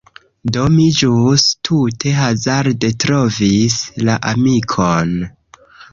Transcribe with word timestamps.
Do, 0.53 0.61
mi 0.75 0.85
ĵus 1.01 1.43
tute 1.69 2.13
hazarde 2.21 2.91
trovis 3.05 3.77
la 4.09 4.17
amikon... 4.33 5.13